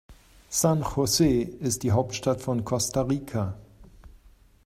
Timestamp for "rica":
3.03-3.59